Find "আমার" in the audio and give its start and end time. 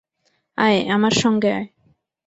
0.89-1.13